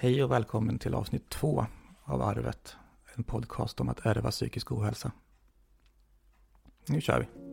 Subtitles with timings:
[0.00, 1.66] Hej och välkommen till avsnitt två
[2.04, 2.76] av Arvet,
[3.14, 5.12] en podcast om att ärva psykisk ohälsa.
[6.86, 7.47] Nu kör vi!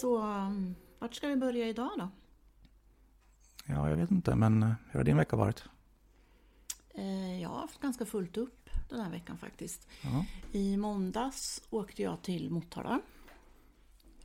[0.00, 2.08] Så um, vart ska vi börja idag då?
[3.66, 5.64] Ja, jag vet inte, men eh, hur har din vecka varit?
[6.94, 9.88] Eh, jag har haft ganska fullt upp den här veckan faktiskt.
[10.02, 13.00] Ja, I måndags åkte jag till Motala.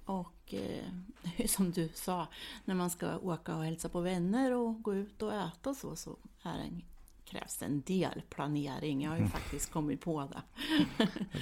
[0.05, 0.85] Och eh,
[1.37, 2.27] det som du sa,
[2.65, 5.95] när man ska åka och hälsa på vänner och gå ut och äta och så,
[5.95, 6.83] så är en,
[7.25, 9.01] krävs det en del planering.
[9.03, 10.41] Jag har ju faktiskt kommit på det.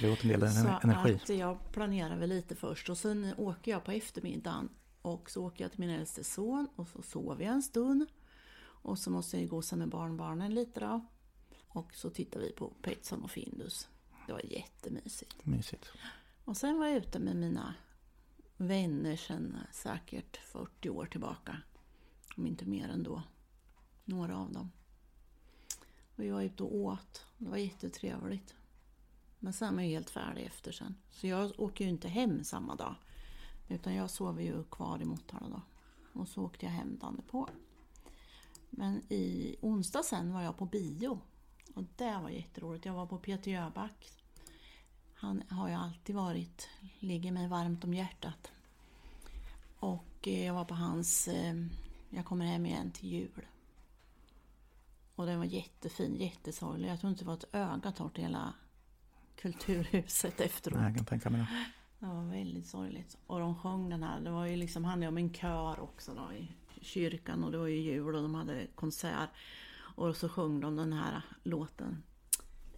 [0.00, 1.14] det åt en del Så ener- energi.
[1.14, 4.68] att jag planerar väl lite först och sen åker jag på eftermiddagen
[5.02, 8.06] och så åker jag till min äldste son och så sover jag en stund.
[8.64, 11.00] Och så måste jag gosa med barnbarnen lite då.
[11.68, 13.88] Och så tittar vi på Petson och Findus.
[14.26, 15.46] Det var jättemysigt.
[15.46, 15.86] Mysigt.
[16.44, 17.74] Och sen var jag ute med mina
[18.56, 21.56] vänner sedan säkert 40 år tillbaka.
[22.36, 23.22] Om inte mer ändå.
[24.04, 24.70] Några av dem.
[26.16, 27.26] Och vi var ute och åt.
[27.38, 28.54] Det var jättetrevligt.
[29.38, 30.94] Men sen var jag helt färdig efter sen.
[31.10, 32.94] Så jag åker ju inte hem samma dag.
[33.68, 35.62] Utan jag sover ju kvar i Motala då.
[36.20, 37.48] Och så åkte jag hem dagen på.
[38.70, 41.20] Men i onsdag sen var jag på bio.
[41.74, 42.84] Och det var jätteroligt.
[42.84, 44.10] Jag var på Peter Jöback.
[45.14, 48.52] Han har ju alltid varit, ligger mig varmt om hjärtat.
[49.78, 51.54] Och eh, jag var på hans eh,
[52.10, 53.46] Jag kommer hem igen till jul.
[55.14, 56.88] Och den var jättefin, jättesorglig.
[56.88, 58.54] Jag tror inte det var ett öga torrt i hela
[59.36, 60.78] Kulturhuset efteråt.
[60.78, 61.46] Nej, jag kan tänka mig det.
[61.98, 63.16] Det var väldigt sorgligt.
[63.26, 66.32] Och de sjöng den här, det var ju liksom, handlade om en kör också då
[66.32, 69.30] i kyrkan och det var ju jul och de hade konsert.
[69.96, 72.02] Och så sjöng de den här låten,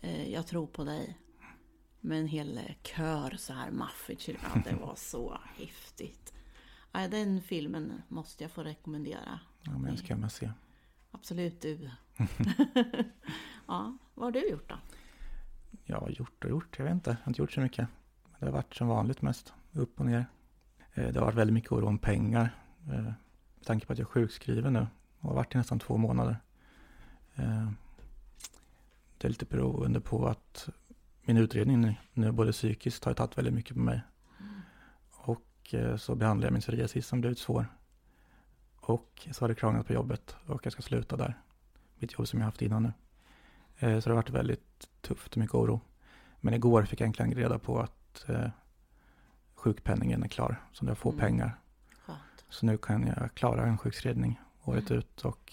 [0.01, 1.19] eh, Jag tror på dig.
[2.01, 4.63] Med en hel kör så här maffigt kyrkan.
[4.65, 6.33] Det var så häftigt.
[6.93, 9.41] Nej, den filmen måste jag få rekommendera.
[9.63, 10.51] Ja, men den ska jag med se.
[11.17, 11.91] Absolut du.
[13.67, 15.95] ja, vad har du gjort då?
[15.95, 17.11] Har gjort och gjort, jag vet inte.
[17.11, 17.89] Jag har inte gjort så mycket.
[18.25, 20.27] Men Det har varit som vanligt mest, upp och ner.
[20.95, 22.55] Eh, Det har varit väldigt mycket oro om pengar.
[22.87, 24.87] eh, Med tanke på att jag är sjukskriven nu
[25.21, 26.37] och har varit i nästan två månader.
[27.35, 27.71] Eh,
[29.19, 30.69] Det är lite beroende på att
[31.25, 34.01] min utredning nu, både psykiskt har tagit väldigt mycket på mig.
[35.11, 37.67] Och eh, så behandlar jag min psoriasis som blivit svår.
[38.89, 41.39] Och så har det krånglat på jobbet och jag ska sluta där.
[41.99, 42.93] Mitt jobb som jag haft innan nu.
[43.79, 45.81] Eh, Så det har varit väldigt tufft och mycket oro.
[46.41, 48.49] Men igår fick jag äntligen reda på att eh,
[49.55, 50.63] sjukpenningen är klar.
[50.73, 51.21] Så jag får Mm.
[51.21, 51.59] pengar.
[52.07, 52.45] Skönt.
[52.49, 55.53] Så nu kan jag klara en sjukskrivning året ut och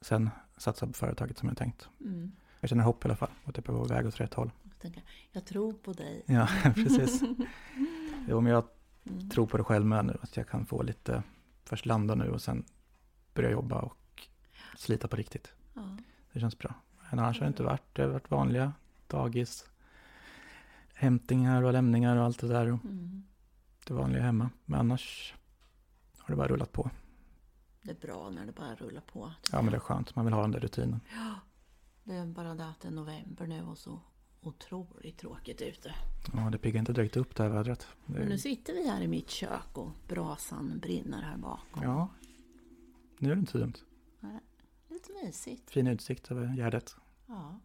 [0.00, 1.88] sen satsa på företaget som jag tänkt.
[2.00, 2.32] Mm.
[2.60, 4.50] Jag känner hopp i alla fall och att jag är på väg åt rätt håll.
[4.64, 5.02] Jag, tänker,
[5.32, 6.22] jag tror på dig.
[6.26, 7.20] Ja, precis.
[8.28, 8.64] Jo, men jag
[9.10, 9.30] Mm.
[9.30, 10.16] tror på det själv med nu.
[10.22, 11.22] Att jag kan få lite,
[11.68, 12.64] först landa nu och sen
[13.34, 14.28] börja jobba och
[14.76, 15.52] slita på riktigt.
[15.74, 15.96] Ja.
[16.32, 16.74] Det känns bra.
[17.10, 18.72] Men annars har det inte varit, det har varit vanliga
[19.06, 19.70] dagis,
[20.94, 22.72] hämtningar och lämningar och allt det där.
[22.72, 23.22] Och Mm.
[23.86, 24.50] det vanliga hemma.
[24.64, 25.34] Men annars
[26.18, 26.90] har det bara rullat på.
[27.82, 29.32] Det är bra när det bara rullar på.
[29.52, 30.16] Ja, men det är skönt.
[30.16, 31.00] Man vill ha den där rutinen.
[32.04, 34.00] Det är bara det att det är november nu och så
[34.48, 35.94] otroligt tråkigt ute.
[36.32, 37.86] Ja, det piggar inte direkt upp det här vädret.
[38.06, 41.82] Det Men nu är, sitter vi här i mitt kök och brasan brinner här bakom.
[41.82, 42.08] ja,
[43.18, 43.74] nu är det inte så dumt.
[44.88, 45.70] Lite mysigt.
[45.70, 46.96] Fin utsikt över Gärdet.
[47.26, 47.60] Ja.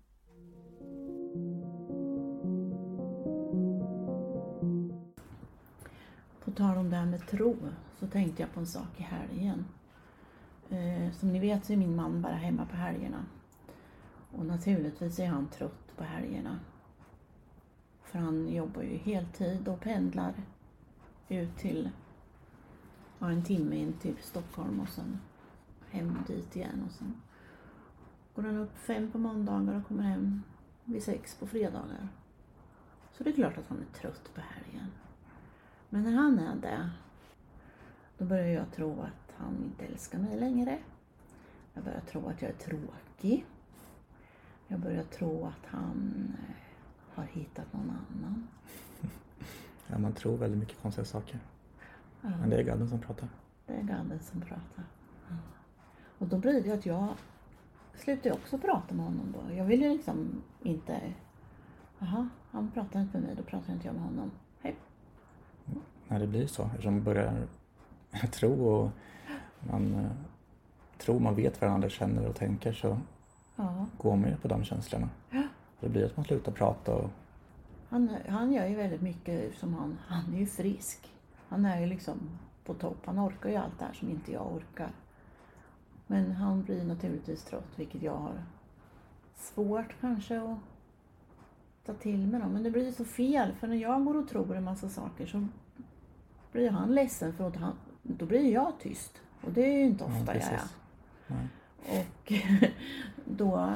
[6.43, 7.57] På tal om det här med tro
[7.99, 9.65] så tänkte jag på en sak i helgen.
[10.69, 13.25] Eh, som ni vet så är min man bara hemma på helgerna.
[14.31, 16.59] Och naturligtvis är han trött på helgerna.
[18.13, 20.33] För han jobbar ju heltid och pendlar
[21.29, 21.89] ut till
[23.19, 25.19] ja, en timme in till Stockholm och sen
[25.89, 26.83] hem dit igen.
[26.85, 27.21] Och sen
[28.35, 30.43] går han upp fem på måndagar och kommer hem
[30.83, 32.07] vid sex på fredagar.
[33.11, 34.87] Så det är klart att han är trött på helgen.
[35.89, 36.89] Men när han är det,
[38.17, 40.79] då börjar jag tro att han inte älskar mig längre.
[41.73, 43.45] Jag börjar tro att jag är tråkig.
[44.67, 46.62] Jag börjar tro att han eh,
[47.15, 48.47] har hittat någon annan.
[49.87, 51.39] Ja, man tror väldigt mycket konstiga saker.
[52.21, 53.29] Ja, Men det är gadden som pratar.
[53.67, 54.83] det är gadden som pratar.
[55.29, 55.35] Ja.
[56.17, 57.07] Och då blir det att jag
[57.95, 59.53] slutade också prata med honom då.
[59.55, 61.01] Jag ville liksom inte...
[61.99, 64.31] Jaha, han pratar inte med mig, då pratar inte jag med honom.
[64.61, 64.75] Hej.
[66.07, 67.47] När det blir så, eftersom man börjar
[68.31, 68.89] tro och
[69.71, 70.11] man eh,
[70.97, 72.97] tror man vet vad andra känner och tänker så
[73.55, 73.85] Ja.
[73.97, 75.09] går man ju på de känslorna.
[75.29, 75.43] Ja.
[75.83, 77.09] Det blir att man slutar prata och
[77.89, 79.97] Han, han gör ju väldigt mycket som han...
[80.07, 81.13] Han är ju frisk.
[81.47, 82.19] Han är ju liksom
[82.65, 82.97] på topp.
[83.05, 84.91] Han orkar ju allt det här som inte jag orkar.
[86.07, 88.43] Men han blir naturligtvis trött, vilket jag har
[89.35, 90.57] svårt kanske att
[91.85, 92.41] ta till mig.
[92.41, 92.47] Då.
[92.47, 95.47] Men det blir så fel, för när jag går och tror en massa saker så
[96.51, 99.21] blir han ledsen för att han, då blir jag tyst.
[99.41, 100.61] Och det är ju inte Ja, ofta jag är.
[101.27, 101.47] Nej.
[101.89, 102.33] Och
[103.25, 103.73] då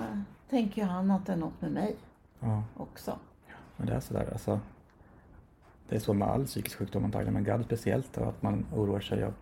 [0.50, 1.96] tänker ju han att det är något med mig
[2.40, 3.20] Ja, också.
[3.78, 4.60] men det är sådär alltså.
[5.90, 9.00] Det är så med all psykisk sjukdom antagligen, men GAD speciellt då, att man oroar
[9.00, 9.34] sig och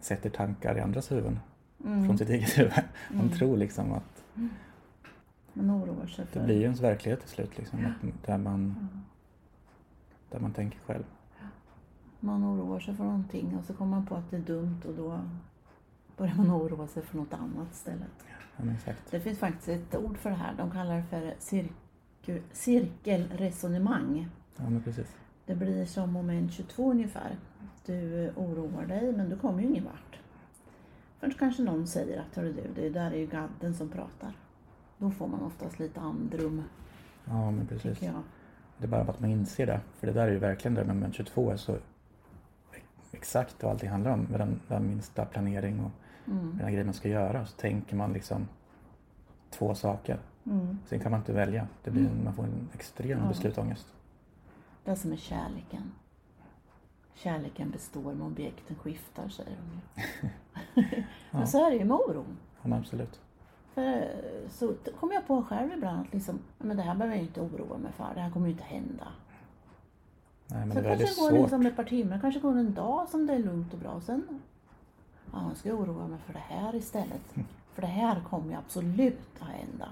[0.00, 1.40] sätter tankar i andras huvuden
[1.84, 2.06] Mm.
[2.06, 2.72] från sitt eget huvud.
[3.10, 3.38] Man Mm.
[3.38, 4.24] tror liksom att
[5.52, 6.44] Man oroar sig det för...
[6.44, 8.88] blir ju ens verklighet till slut liksom, att, där, man,
[10.30, 11.04] där man tänker själv.
[12.20, 14.94] Man oroar sig för någonting och så kommer man på att det är dumt och
[14.94, 15.20] då
[16.16, 18.08] börjar man oroa sig för något annat istället.
[18.56, 19.10] Ja, exakt.
[19.10, 20.54] Det finns faktiskt ett ord för det här.
[20.56, 24.28] De kallar det för cirku, cirkelresonemang.
[24.56, 25.16] Ja, men precis.
[25.46, 27.36] Det blir som moment 22 ungefär.
[27.86, 30.18] Du oroar dig men du kommer ju ingen vart.
[31.20, 34.32] Förrän kanske någon säger att hörru du, det där är ju gadden som pratar.
[34.98, 36.62] Då får man oftast lite andrum,
[37.24, 38.00] Ja, men precis.
[38.78, 39.80] Det är bara att man inser det.
[39.98, 41.76] För det där är ju verkligen det med moment 22 är så
[43.12, 44.20] exakt vad allting handlar om.
[44.20, 45.90] Med den, den minsta planering och
[46.26, 46.50] Mm.
[46.50, 47.46] den här grejen man ska göra.
[47.46, 48.48] Så tänker man liksom
[49.50, 50.18] två saker.
[50.46, 50.78] Mm.
[50.86, 51.66] Sen kan man inte välja.
[51.84, 53.28] Det blir en, man får en extrem Ja.
[53.28, 53.86] beslutångest.
[54.84, 55.92] Det är som med kärleken.
[57.14, 59.80] Kärleken består men objekten skiftar, säger de ju.
[61.30, 61.38] Ja.
[61.38, 62.36] Men så är det ju med oron.
[62.62, 63.20] Ja, absolut.
[63.74, 64.08] För
[64.50, 67.78] så kommer jag på själv ibland att liksom, men det här behöver jag inte oroa
[67.78, 68.14] mig för.
[68.14, 69.08] Det här kommer ju inte hända.
[70.46, 71.40] Nej, men så det är kanske det går svårt.
[71.40, 73.90] liksom ett par timmar, kanske går en dag som det är lugnt och bra.
[73.90, 74.40] Och sen,
[75.32, 77.34] ja, jag ska oroa mig för det här istället.
[77.72, 79.88] För det här kommer ju absolut att hända.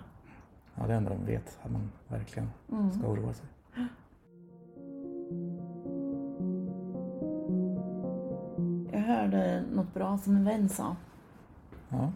[0.74, 1.58] Ja, det enda de vet.
[1.62, 2.92] Att man verkligen Mm.
[2.92, 3.46] ska oroa sig.
[8.92, 10.96] Jag hörde något bra som en vän sa.
[11.88, 12.12] Ja.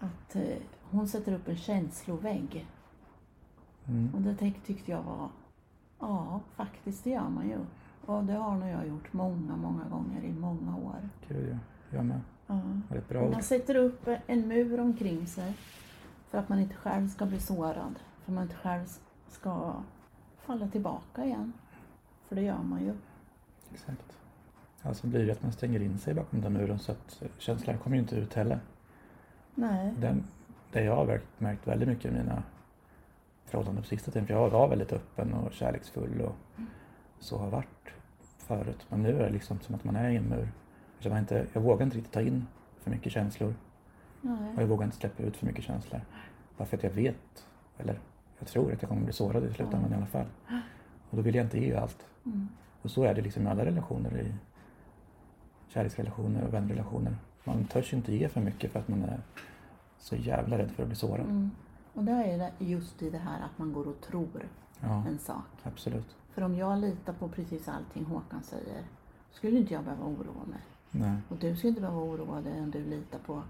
[0.00, 0.56] Att eh,
[0.90, 2.66] hon sätter upp en känslovägg.
[3.88, 4.14] Mm.
[4.14, 5.28] Och det tyck- tyckte jag var,
[6.00, 7.58] ja faktiskt det gör man ju.
[8.06, 11.08] Och det har nog jag gjort många, många gånger i många år.
[11.28, 11.58] Gud, ja.
[11.90, 12.20] Jag med.
[12.46, 12.60] Ja.
[12.96, 15.54] Ett bra man sätter upp en mur omkring sig
[16.30, 17.98] för att man inte själv ska bli sårad.
[18.24, 18.84] För man inte själv
[19.28, 19.74] ska
[20.36, 21.52] falla tillbaka igen.
[22.28, 22.94] För det gör man ju.
[23.72, 24.16] Exakt.
[24.82, 27.96] Alltså blir det att man stänger in sig bakom den muren så att känslan kommer
[27.96, 28.60] ju inte ut heller.
[29.54, 29.94] Nej.
[29.98, 30.24] Den,
[30.72, 32.42] det jag har märkt, märkt väldigt mycket i mina
[33.44, 36.36] förhållanden på sista tiden, för jag var väldigt öppen och kärleksfull och
[37.18, 37.92] så har varit
[38.38, 38.86] förut.
[38.88, 40.52] Men nu är det liksom som att man är i en mur.
[41.00, 42.46] Så man inte, jag vågar inte riktigt ta in
[42.78, 43.54] för mycket känslor
[44.20, 44.54] och Nej.
[44.56, 46.00] jag vågar inte släppa ut för mycket känslor.
[46.56, 47.46] Bara för att jag vet,
[47.78, 48.00] eller
[48.38, 50.26] jag tror att jag kommer bli sårad i slutändan i alla fall.
[51.10, 52.06] Och då vill jag inte ge allt.
[52.24, 52.48] Mm.
[52.82, 54.34] Och så är det liksom i alla relationer, i
[55.68, 57.16] kärleksrelationer och vänrelationer.
[57.44, 59.20] Man törs inte ge för mycket för att man är
[59.98, 61.26] så jävla rädd för att bli sårad.
[61.26, 61.50] Mm.
[61.94, 64.48] Och det är just i det här att man går och tror
[64.80, 65.44] Ja, en sak.
[65.62, 66.16] absolut.
[66.30, 68.82] För om jag litar på precis allting Håkan säger
[69.30, 70.60] skulle inte jag behöva oroa mig.
[71.00, 73.42] Nej, Och du skulle inte behöva oroa dig om du litar på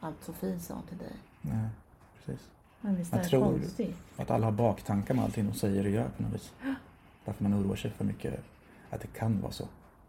[0.00, 1.12] allt Sofie sa till dig.
[1.40, 1.68] nej,
[2.16, 2.50] precis.
[2.80, 3.96] Men visst är det tror- konstigt?
[4.16, 6.52] Att alla har baktankar med allting de säger och gör på något vis.
[7.24, 8.44] Därför man oroar sig för mycket.
[8.90, 9.64] Att det kan vara så.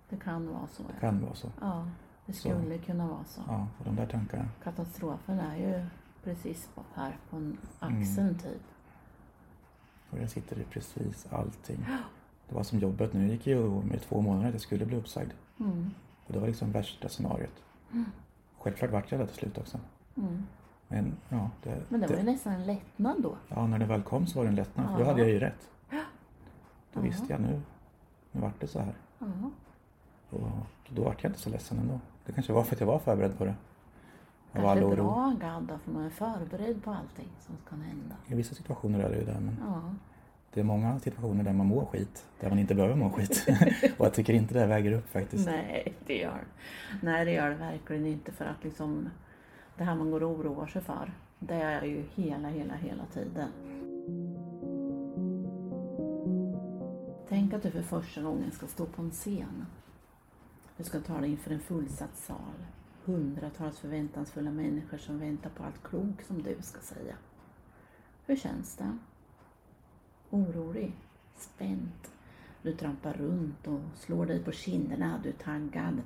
[0.09, 0.83] Det kan vara så.
[0.83, 1.49] Det kan vara så.
[1.61, 1.87] ja
[2.25, 2.39] det Så.
[2.39, 3.41] skulle kunna vara så.
[3.47, 4.45] Ja, och de där tankarna.
[4.63, 5.85] Katastrofen är ju
[6.23, 8.37] precis här på en axeln Mm.
[8.39, 8.61] typ.
[10.09, 11.85] Och jag sitter i precis allting.
[12.49, 13.27] Det var som jobbet nu.
[13.27, 15.31] Gick ju med två månader att jag skulle bli uppsagd.
[15.59, 15.91] Mm.
[16.27, 17.63] Och det var liksom värsta scenariot.
[18.57, 19.79] Självklart vart jag det till slut också.
[20.17, 20.43] Mm.
[20.87, 23.37] Men ja, det, Men det var ju nästan en lättnad då.
[23.47, 24.91] ja, när det väl kom så var det en lättnad.
[24.91, 25.69] För då hade jag ju rätt.
[26.93, 27.61] Då visste jag nu,
[28.31, 28.93] nu vart det så här.
[30.29, 30.41] Och
[30.89, 31.99] då vart jag inte så ledsen ändå.
[32.25, 33.55] Det kanske var för att jag var förberedd på det.
[34.53, 38.15] Av all Kanske bra gadda för man är förberedd på allting som kan hända.
[38.27, 39.57] I vissa situationer är det ju det, men.
[40.55, 43.47] Det är många situationer där man mår skit, där man inte behöver må skit.
[43.97, 45.45] och jag tycker inte det väger upp faktiskt.
[45.45, 46.43] Nej, det gör
[47.01, 49.09] Nej, det gör det verkligen inte för att liksom
[49.77, 53.49] det här man går och oroar sig för, det är ju hela, hela, hela tiden.
[57.29, 59.65] Tänk att du för första gången ska stå på en scen.
[60.77, 62.65] Du ska ta dig inför en fullsatt sal.
[63.05, 67.15] hundratals förväntansfulla människor som väntar på allt klok som du ska säga.
[68.25, 68.97] Hur känns det?
[70.35, 70.91] Orolig?
[71.35, 71.91] Spänd?
[72.61, 75.19] Du trampar runt och slår dig på kinderna.
[75.23, 76.01] Du är taggad.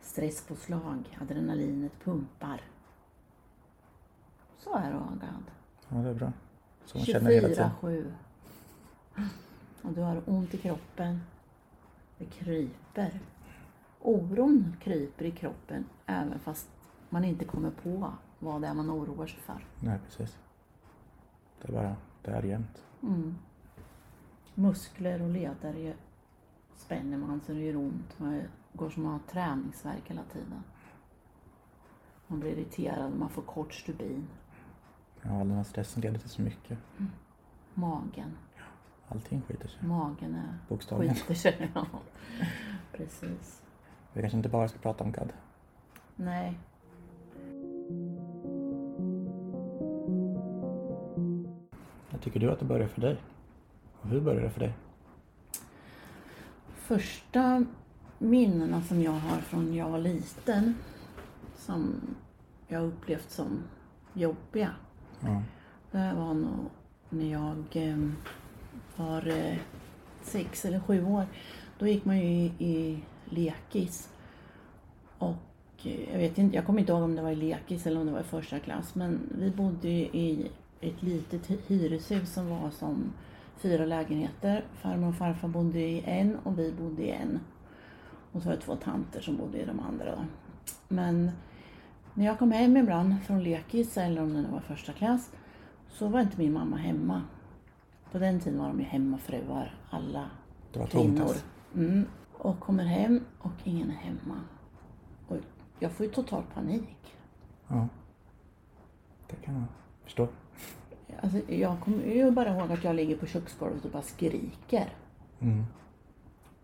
[0.00, 1.18] Stresspåslag.
[1.20, 2.60] Adrenalinet pumpar.
[4.58, 5.44] Så är det Agad.
[5.88, 6.32] Ja, det är bra.
[6.84, 7.70] Så man känner hela tiden.
[7.80, 8.12] 24-7.
[9.82, 11.20] Och du har ont i kroppen.
[12.18, 13.20] Det kryper.
[14.00, 16.68] Oron kryper i kroppen även fast
[17.08, 19.66] man inte kommer på vad det är man oroar sig för.
[19.80, 20.38] Nej, precis.
[21.62, 22.82] Det är bara, det är jämnt.
[23.02, 23.34] Mm.
[24.60, 25.94] Muskler och leder
[26.76, 28.18] spänner man så det gör ont.
[28.18, 30.62] Man går som att ha träningsvärk hela tiden.
[32.26, 34.28] Man blir irriterad, man får kort stubin.
[35.22, 36.78] Ja, all den här stressen leder till så mycket.
[37.74, 38.36] Magen.
[39.08, 39.88] Allting skiter sig.
[39.88, 41.14] Magen är Bokstavligen.
[41.14, 41.70] skiter sig.
[41.74, 41.86] Ja.
[42.92, 43.62] Precis.
[44.12, 45.32] Vi kanske inte bara ska prata om GAD.
[46.16, 46.58] Nej.
[52.10, 53.20] När tycker du att det börjar för dig?
[54.02, 54.72] Hur börjar det för dig?
[56.74, 57.64] Första
[58.18, 60.74] minnena som jag har från jag var liten
[61.56, 61.94] som
[62.68, 63.62] jag upplevt som
[64.14, 64.70] jobbiga.
[65.20, 65.42] Ja.
[65.90, 66.70] Det var nog
[67.08, 67.98] när jag eh,
[68.96, 69.56] var eh,
[70.22, 71.26] sex eller sju år.
[71.78, 74.08] Då gick man ju i, i lekis.
[75.18, 75.36] Och
[75.84, 78.06] eh, jag vet inte, jag kommer inte ihåg om det var i lekis eller om
[78.06, 78.94] det var i första klass.
[78.94, 83.12] Men vi bodde ju i ett litet hy- hyreshus som var som
[83.60, 84.64] fyra lägenheter.
[84.74, 87.40] Farmor och farfar bodde i en och vi bodde i en.
[88.32, 90.24] Och så var det två tanter som bodde i de andra då.
[90.88, 91.30] Men
[92.14, 95.30] när jag kom hem ibland från lekis eller om det nu var första klass
[95.88, 97.22] så var inte min mamma hemma.
[98.12, 100.30] På den tiden var de ju hemmafruar, alla
[100.72, 101.34] Det var kvinnor.
[101.74, 102.06] Mm.
[102.32, 104.40] Och kommer hem och ingen är hemma.
[105.28, 105.36] Och
[105.78, 107.16] jag får ju total panik.
[107.68, 107.88] Ja.
[109.26, 109.64] Det kan jag
[110.04, 110.28] förstå.
[111.20, 114.88] Alltså, jag kommer ju bara ihåg att jag ligger på köksgolvet och bara skriker.
[115.40, 115.64] Mm.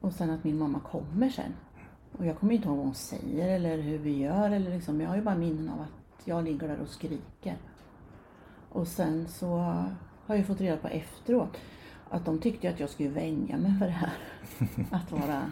[0.00, 1.53] Och sen att min mamma kommer sen.
[2.19, 4.50] Och jag kommer inte ihåg vad hon säger eller hur vi gör.
[4.50, 7.57] Eller liksom, jag har ju bara minnen av att jag ligger där och skriker.
[8.69, 9.57] Och sen så
[10.26, 11.57] har jag fått reda på efteråt
[12.11, 14.12] att de tyckte att jag skulle vänja mig för det här.
[14.91, 15.43] Att vara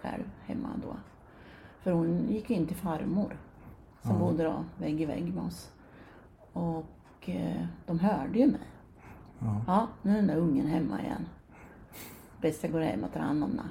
[0.00, 0.96] själv hemma då.
[1.82, 3.36] För hon gick in till farmor
[4.02, 4.18] som Ja.
[4.18, 5.70] bodde då vägg i vägg med oss.
[6.52, 6.84] Och
[7.86, 8.60] de hörde ju mig.
[9.38, 9.60] Ja.
[9.66, 11.26] Ja, nu är den där ungen hemma igen.
[12.40, 13.68] Bäst jag går hem och tar hand om den.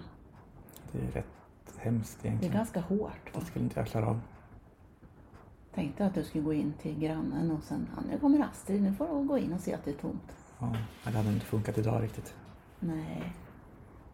[0.92, 1.26] Det är rätt
[1.78, 2.56] hemskt Det är egentligen.
[2.56, 3.34] ganska hårt.
[3.34, 3.40] Va?
[3.40, 4.20] Det skulle inte jag klara av.
[5.74, 9.08] Tänkte att du skulle gå in till grannen och sen, nu kommer Astrid, nu får
[9.22, 10.34] du gå in och se att det är tomt.
[10.60, 12.34] Ja, det hade inte funkat idag riktigt.
[12.80, 13.34] Nej.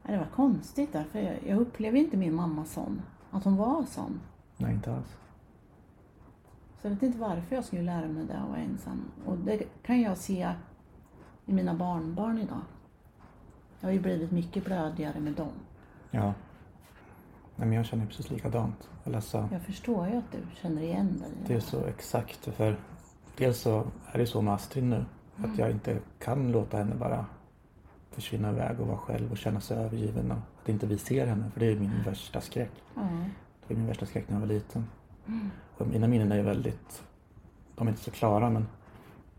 [0.04, 3.02] Det var konstigt därför jag, jag upplevde inte min mamma sån.
[3.32, 4.20] Att hon var sån.
[4.58, 5.18] Nej, inte alls.
[6.86, 9.12] Så jag vet inte varför jag skulle lära mig det att vara ensam.
[9.26, 10.54] Och det kan jag se
[11.46, 12.62] i mina barnbarn idag.
[13.80, 15.52] Jag har ju blivit mycket blödigare med dem.
[16.12, 16.24] Ja.
[17.56, 18.90] Nej, men jag känner precis likadant.
[19.22, 21.32] Så, Jag förstår ju att du känner igen dig.
[21.48, 22.46] det är så exakt.
[22.46, 22.80] För
[23.38, 25.06] dels så är det så med Astrid nu.
[25.38, 27.26] Att jag inte kan låta henne bara
[28.12, 30.32] försvinna iväg och vara själv och känna sig övergiven.
[30.32, 31.52] Och att inte vi ser henne.
[31.52, 32.72] För det är min värsta skräck.
[32.96, 33.02] Ja.
[33.68, 34.88] Det var min värsta skräck när jag var liten.
[35.26, 35.32] Och
[35.80, 37.04] mina minnen är ju väldigt,
[37.76, 38.68] de är inte så klara men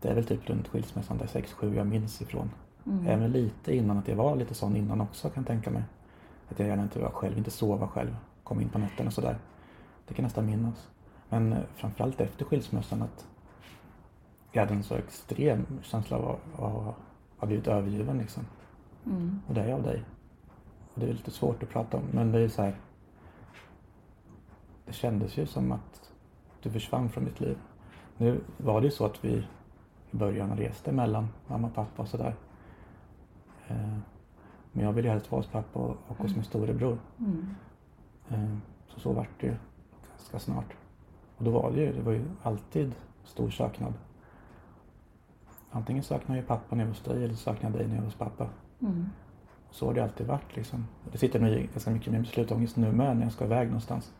[0.01, 2.49] det är väl typ runt skilsmässan där 6-7 jag minns ifrån.
[2.85, 3.07] Mm.
[3.07, 5.83] Även lite innan, att jag var lite sån innan också kan jag tänka mig.
[6.49, 9.37] Att jag gärna inte var själv, inte sova själv, kom in på nätterna och sådär.
[10.07, 10.87] Det kan jag nästan minnas.
[11.29, 13.27] Men eh, framförallt efter skilsmässan att
[14.51, 16.95] jag hade en så extrem känsla av att av att
[17.37, 18.45] ha blivit övergiven liksom.
[19.05, 19.41] Mm.
[19.47, 20.03] Och det är jag av dig.
[20.93, 22.75] Och det är lite svårt att prata om, men det är så här.
[24.85, 26.11] Det kändes ju som att
[26.63, 27.57] du försvann från mitt liv.
[28.17, 29.47] Nu var det ju så att vi
[30.11, 32.35] i början reste mellan mamma och pappa och sådär.
[33.67, 33.97] Eh,
[34.71, 36.97] Men jag ville helst vara hos pappa och hos min storebror.
[37.19, 37.47] Mm.
[38.29, 39.55] Eh, Så så vart det ju
[40.09, 40.73] ganska snart.
[41.37, 42.91] Och då var det ju, det var ju alltid
[43.23, 43.93] stor saknad.
[45.71, 48.01] Antingen saknade jag pappa när jag var hos dig eller saknade jag dig när jag
[48.01, 48.47] var hos pappa.
[48.79, 49.05] Mm.
[49.71, 50.87] Så har det alltid varit liksom.
[51.11, 54.13] Det sitter nog i ganska mycket med beslutsångest nu med när jag ska iväg någonstans.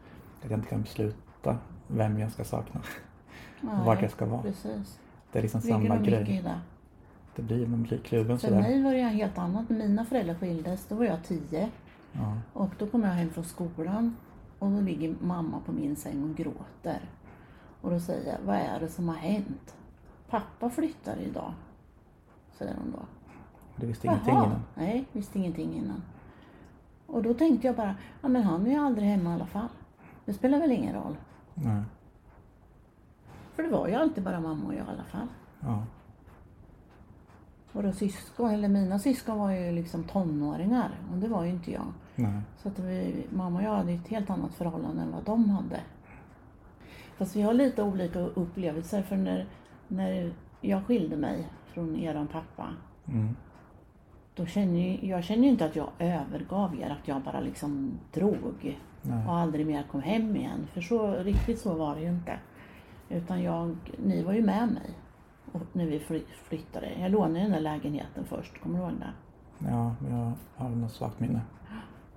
[0.44, 1.18] Att jag inte kan besluta
[1.88, 2.82] vem jag ska sakna.
[3.62, 4.42] Och vart jag ska vara.
[4.42, 5.00] Precis.
[5.32, 6.44] Det är liksom ligger samma grej.
[7.36, 7.42] det.
[7.42, 8.62] Blir, man blir kluven För sådär.
[8.62, 9.70] mig var det helt annat.
[9.70, 11.70] När mina föräldrar skildes, då var jag tio.
[12.12, 12.38] Ja.
[12.54, 14.16] Och då kommer jag hem från skolan
[14.60, 17.02] och då ligger mamma på min säng och gråter.
[17.82, 19.76] Och då säger jag, vad är det som har hänt?
[20.30, 21.54] Pappa flyttar idag,
[22.58, 23.06] säger hon då.
[23.76, 24.62] Du visste ingenting innan.
[24.76, 26.04] Nej, visste ingenting innan.
[27.08, 29.68] Och då tänkte jag bara, ja men han är ju aldrig hemma i alla fall.
[30.28, 31.16] Det spelar väl ingen roll.
[31.54, 31.84] Nej.
[33.56, 35.28] För det var ju alltid bara mamma och jag i alla fall.
[35.60, 35.84] Ja.
[37.72, 41.94] Våra syskon, eller mina syskon var ju liksom tonåringar och det var ju inte jag.
[42.16, 42.42] Nej.
[42.58, 45.80] Så att vi, mamma och jag hade ett helt annat förhållande än vad de hade.
[47.18, 49.46] Fast vi har lite olika upplevelser för när,
[49.88, 52.70] när jag skilde mig från eran pappa
[53.10, 53.36] Mm.
[54.38, 58.78] Då känner ju, jag känner inte att jag övergav er, att jag bara liksom drog
[59.02, 59.28] Nej.
[59.28, 60.68] och aldrig mer kom hem igen.
[60.74, 62.40] För så, riktigt så var det ju inte.
[63.10, 64.90] Utan jag, ni var ju med mig
[65.52, 66.92] och när vi fly- flyttade.
[67.00, 69.14] Jag lånade den där lägenheten först, kommer du ihåg det?
[69.70, 71.42] Ja, jag har något svagt minne.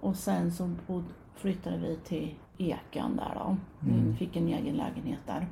[0.00, 3.56] Och sen så bod, flyttade vi till Ekan där då.
[3.80, 4.16] Vi Mm.
[4.16, 5.46] fick en egen lägenhet där.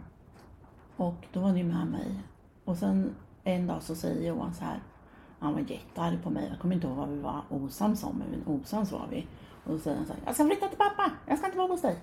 [0.96, 2.20] Och då var ni med mig.
[2.64, 4.80] Och sen en dag så säger Johan så här.
[5.38, 6.48] Han var jättearg på mig.
[6.50, 9.26] Jag kommer inte ihåg vad vi var osams om, men osams var vi.
[9.64, 10.22] Och då säger han så här.
[10.26, 11.10] Jag ska flytta till pappa.
[11.26, 11.98] Jag ska inte vara hos dig.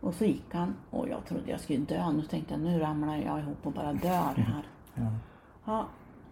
[0.00, 2.12] Och så gick han och jag trodde jag skulle dö.
[2.12, 4.66] Nu tänkte jag nu ramlar jag ihop och bara dör här.
[4.94, 5.10] Ja.
[5.64, 5.86] Ja,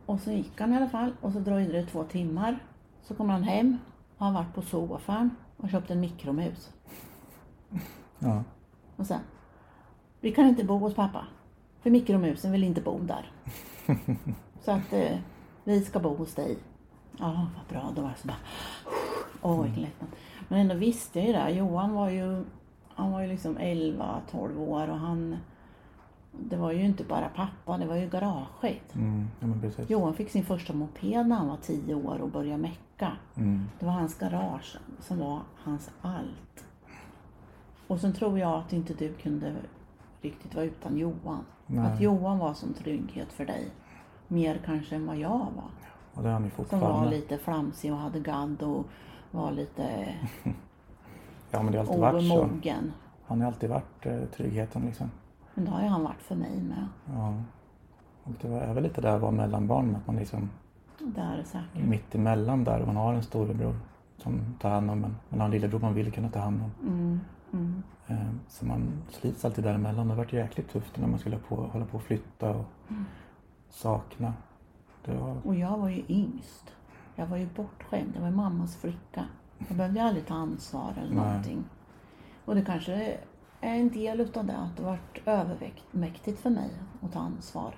[0.07, 2.59] och så gick han i alla fall och så dröjde det två timmar.
[3.03, 3.79] Så kom han hem
[4.17, 6.73] och han varit på soffan och köpt en mikromus.
[8.19, 8.43] Ja.
[8.97, 9.21] Och sen,
[10.21, 11.27] vi kan inte bo hos pappa.
[11.81, 13.33] För mikromusen vill inte bo där.
[14.65, 15.19] så att eh,
[15.65, 16.59] vi ska bo hos dig.
[17.19, 17.93] Ja, vad bra.
[17.97, 18.37] Då var jag så bara,
[19.43, 20.11] åh vilken lättnad.
[20.49, 21.51] Men ändå visste jag ju det.
[21.51, 22.45] Johan var ju,
[22.95, 25.37] han var ju liksom 11-12 år och han,
[26.33, 28.95] det var ju inte bara pappa, det var ju garaget.
[28.95, 29.29] Mm.
[29.41, 29.85] Ja.
[29.89, 33.13] Johan fick sin första moped när han var 10 år och började mecka.
[33.35, 33.65] Mm.
[33.79, 36.67] Det var hans garage som var hans allt.
[37.87, 39.55] Och sen tror jag att inte du kunde
[40.23, 41.45] riktigt vara utan Johan.
[41.67, 41.87] Nej.
[41.87, 43.71] Att Johan var som trygghet för dig.
[44.33, 45.71] Mer kanske än vad jag var.
[46.15, 47.11] Och det har ni Som var fortfarande.
[47.11, 48.87] lite flamsig och hade gadd och
[49.31, 50.15] var lite
[51.51, 52.49] Ja, men det har alltid varit så.
[53.27, 55.11] Han har alltid varit eh, tryggheten liksom.
[55.55, 56.87] Men det har ju han varit för mig med.
[57.15, 57.35] Ja.
[58.25, 60.51] Och det var är väl lite där att vara mellanbarn, att man liksom
[60.99, 61.85] Det är det säkert.
[61.89, 63.75] mitt emellan där och man har en storebror
[64.17, 65.17] som tar hand om en.
[65.29, 66.71] Man har en lillebror man vill kunna ta hand om.
[66.89, 67.21] Mm,
[67.53, 67.83] mm.
[68.07, 68.17] Eh,
[68.49, 70.07] Så man slits alltid däremellan.
[70.09, 72.65] Det har varit jäkligt tufft när man skulle på, hålla på och flytta och
[73.73, 74.33] sakna.
[75.05, 76.75] Var, Och jag var ju yngst.
[77.17, 78.13] Jag var ju bortskämd.
[78.15, 79.25] Jag var ju mammas flicka.
[79.69, 81.27] Jag behövde aldrig ta ansvar eller Nej.
[81.27, 81.65] någonting.
[82.45, 82.93] Och det kanske
[83.61, 86.71] är en del utav det, att det varit övermäktigt för mig
[87.03, 87.75] att ta ansvar.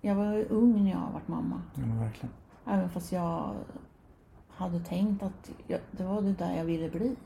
[0.00, 1.62] Jag var ju ung när jag varit mamma.
[1.74, 2.34] ja, men verkligen.
[2.66, 3.54] Även fast jag
[4.48, 7.16] hade tänkt att jag, det var det där jag ville bli.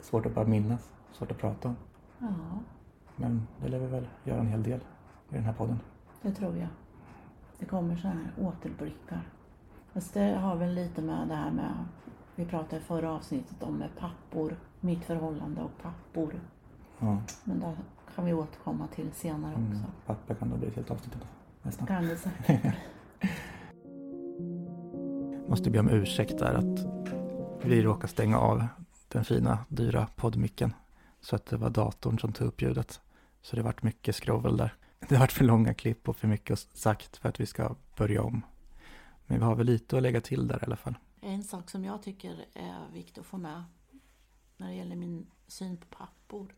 [0.00, 1.76] Svårt att bara minnas, svårt att prata om.
[2.18, 2.26] Ja,
[3.16, 4.80] Men det lär vi väl göra en hel del
[5.30, 5.80] i den här podden.
[6.22, 6.68] det tror jag.
[7.60, 9.22] Det kommer så här återblickar.
[9.92, 11.74] Fast det har väl lite med det här med,
[12.34, 16.40] vi pratade i förra avsnittet om med pappor, mitt förhållande och pappor.
[16.98, 17.76] Ja, Men det
[18.14, 19.84] kan vi återkomma till senare mm, också.
[20.06, 21.16] pappa kan då bli ett helt avsnitt
[21.62, 21.86] nästan.
[21.86, 22.74] Kan det säkert.
[25.48, 26.86] Måste be om ursäkt där att
[27.64, 28.66] vi råkade stänga av
[29.08, 30.74] den fina, dyra poddmicken.
[31.20, 33.00] Så att det var datorn som tog upp ljudet.
[33.42, 34.74] Så det vart mycket skrovel där.
[35.08, 38.42] Det vart för långa klipp och för mycket sagt för att vi ska börja om.
[39.26, 40.94] Men vi har väl lite att lägga till där i alla fall.
[41.20, 43.64] En sak som jag tycker är viktigt att få med
[44.56, 46.54] när det gäller min syn på pappor.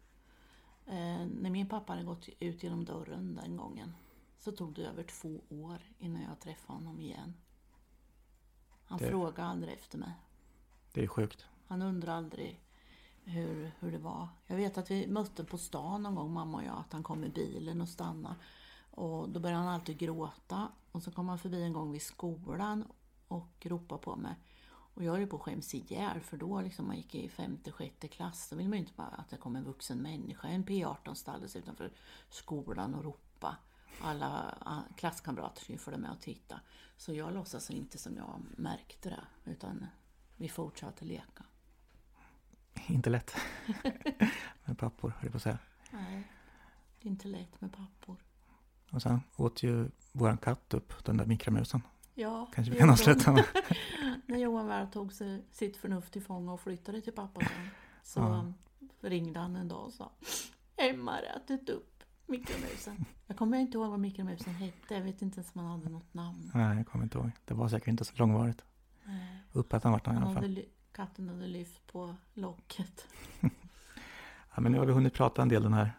[0.86, 3.94] Eh, när min pappa hade gått ut genom dörren den gången
[4.38, 7.34] så tog det över två år innan jag träffade honom igen.
[8.84, 10.12] Han Det- frågade aldrig efter mig.
[10.92, 11.46] Det är sjukt.
[11.66, 12.60] Han undrade aldrig
[13.24, 14.28] hur, hur det var.
[14.46, 17.24] Jag vet att vi mötte på stan någon gång, mamma och jag, att han kom
[17.24, 18.34] i bilen och stannade.
[18.90, 20.68] Och då började han alltid gråta.
[20.92, 22.84] Och så kom han förbi en gång vid skolan
[23.28, 24.34] och ropade på mig.
[24.94, 28.08] Och jag höll på att skäms ihjäl för då liksom man gick i femte, sjätte
[28.08, 31.14] klass då vill man ju inte bara att det kom en vuxen människa, en P18
[31.14, 31.92] ställdes utanför
[32.28, 33.56] skolan och ropa.
[34.00, 34.54] Alla
[34.96, 36.60] klasskamrater skulle följa med och titta.
[36.96, 39.86] Så jag låtsas inte som jag märkte det utan
[40.36, 41.44] vi fortsatte leka.
[42.86, 43.34] Inte lätt.
[44.64, 45.58] Med pappor, höll jag på att säga.
[45.92, 46.28] Nej,
[47.00, 48.16] det är inte lätt med pappor.
[48.90, 51.82] Och sen åt ju våran katt upp den där mikromusen.
[52.14, 53.44] Ja, Kanske vi kan avsluta med.
[54.26, 57.68] När Johan väl tog sig sitt förnuft till fånga och flyttade till pappa sen,
[58.02, 58.52] så Ja.
[59.08, 60.12] ringde han en dag och sa
[60.76, 63.04] Emma har ätit upp mikromusen.
[63.26, 64.94] Jag kommer inte ihåg vad mikromusen hette.
[64.94, 66.50] Jag vet inte ens om han hade något namn.
[66.54, 67.30] Nej, jag kommer inte ihåg.
[67.44, 68.64] Det var säkert inte så långvarigt.
[69.04, 70.62] Nej, Uppäten vart han i alla fall.
[71.02, 73.06] Katten hade lyft på locket.
[74.54, 75.92] Ja, men nu har vi hunnit prata en del den här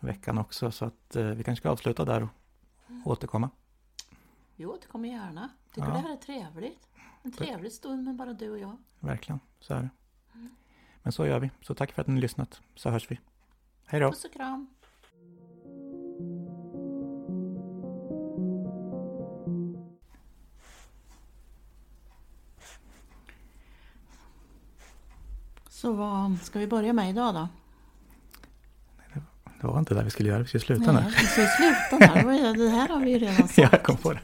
[0.00, 0.70] veckan också.
[0.70, 3.50] Så att eh, vi kanske ska avsluta där och återkomma.
[4.56, 5.48] Vi återkommer gärna.
[5.74, 5.94] Tycker Ja.
[5.94, 6.88] det här är trevligt.
[7.22, 8.76] En trevlig stund med bara du och jag.
[9.00, 9.88] Verkligen, så är det.
[11.02, 11.50] Men så gör vi.
[11.60, 12.60] Så tack för att ni har lyssnat.
[12.74, 13.18] Så hörs vi.
[13.86, 14.10] Hej då.
[14.10, 14.66] Puss och kram.
[25.80, 27.48] Så vad ska vi börja med idag då?
[29.60, 31.00] Det var inte där vi skulle göra, vi skulle sluta nu.
[31.00, 32.24] Nej, vi ska sluta där.
[32.24, 33.58] Det Det här har vi ju redan sagt.
[33.58, 34.20] Ja, jag kom på det.